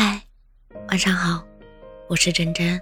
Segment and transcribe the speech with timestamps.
[0.00, 0.22] 嗨，
[0.90, 1.44] 晚上好，
[2.06, 2.80] 我是真真。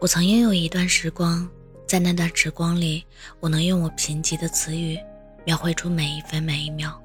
[0.00, 1.48] 我曾拥有一段时光，
[1.86, 3.06] 在那段时光里，
[3.38, 4.98] 我能用我贫瘠的词语
[5.44, 7.00] 描绘出每一分每一秒，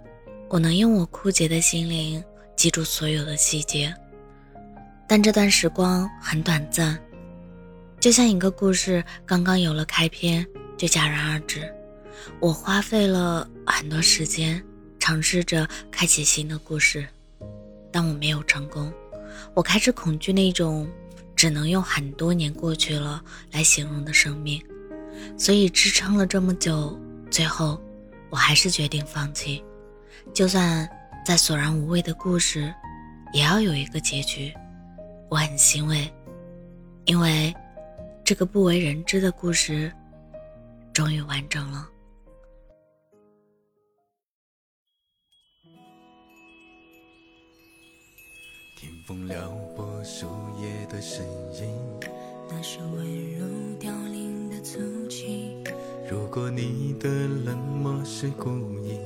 [0.50, 2.24] 我能用我枯竭的心灵
[2.56, 3.94] 记住所有的细节。
[5.08, 7.00] 但这段时光很短暂，
[8.00, 10.44] 就像一个故事刚刚有了开篇
[10.76, 11.72] 就戛然而止。
[12.40, 14.60] 我花费了很多时间，
[14.98, 17.08] 尝试着开启新的故事，
[17.92, 18.92] 但我没有成功。
[19.54, 20.88] 我开始恐惧那种
[21.36, 24.64] 只能用很多年过去了来形容的生命，
[25.38, 26.98] 所以支撑了这么久，
[27.30, 27.82] 最后
[28.30, 29.64] 我还是决定放弃。
[30.34, 30.88] 就算
[31.26, 32.74] 再索然无味的故事，
[33.34, 34.54] 也要有一个结局。
[35.30, 36.12] 我很欣慰，
[37.06, 37.54] 因为
[38.24, 39.92] 这个不为人知的故事
[40.94, 41.88] 终于完整了。
[48.82, 49.38] 听风撩
[49.76, 50.26] 拨树
[50.60, 51.70] 叶的声音，
[52.50, 53.06] 那是温
[53.38, 53.46] 柔
[53.80, 55.54] 凋零的足迹。
[56.10, 58.50] 如果你的冷漠是故
[58.84, 58.98] 意，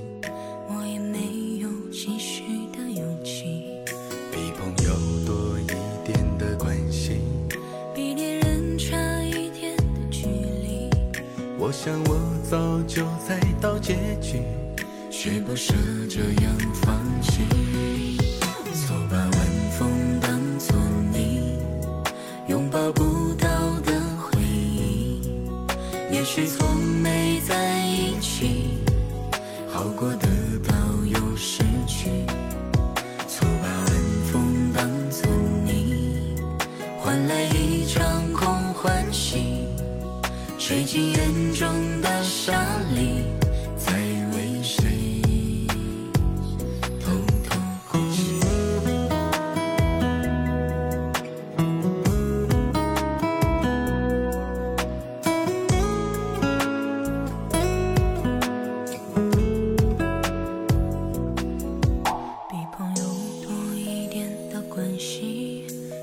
[0.69, 3.65] 我也没有继续的勇气。
[4.31, 5.67] 比朋友多一
[6.07, 7.19] 点的关系，
[7.93, 10.89] 比恋人差一点的距离。
[11.59, 12.17] 我想我
[12.49, 14.41] 早就猜到结局，
[15.11, 15.73] 却不舍
[16.09, 17.41] 这样放弃。
[22.75, 23.47] 抱不到
[23.85, 25.21] 的回忆，
[26.11, 26.45] 也许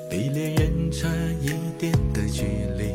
[0.08, 1.08] 比恋人差
[1.40, 2.42] 一点的距
[2.78, 2.92] 离，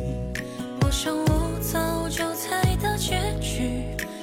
[0.80, 3.82] 我想我早就猜到结局，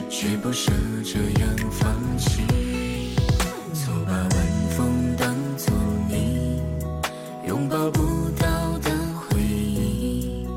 [0.10, 0.72] 却不舍
[1.04, 2.42] 这样放弃。
[3.74, 4.30] 错把晚
[4.72, 5.74] 风当作
[6.10, 6.60] 你
[7.48, 10.48] 拥抱不到的回忆，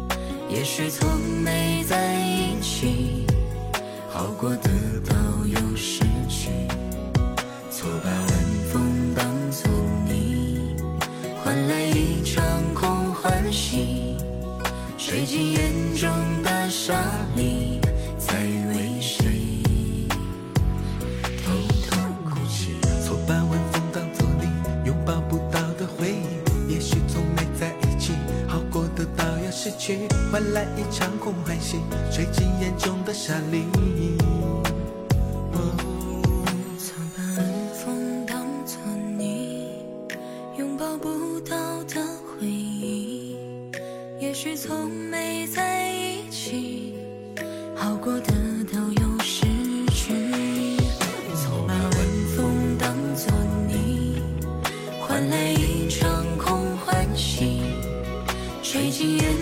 [0.49, 1.09] 也许从
[1.43, 3.27] 没在一起，
[4.09, 4.71] 好过得
[11.59, 14.15] 换来一场空欢喜，
[14.97, 16.09] 吹进眼中
[16.45, 16.95] 的沙
[17.37, 17.81] 砾，
[18.17, 19.27] 再为谁
[21.45, 21.51] 偷
[21.91, 22.77] 偷哭泣？
[23.05, 24.47] 错把晚风当作你
[24.87, 28.13] 拥抱不到的回忆，也许从没在一起，
[28.47, 31.81] 好过得到又失去，换来一场空欢喜，
[32.13, 34.28] 吹进眼中的沙砾。
[44.41, 46.95] 许从没在一起，
[47.75, 48.33] 好过的
[48.73, 49.45] 都有失
[49.91, 50.15] 去。
[51.35, 51.93] 错把晚
[52.37, 53.33] 风当作
[53.67, 54.23] 你，
[55.01, 57.63] 换来一场空欢喜。
[58.63, 59.38] 吹进眼。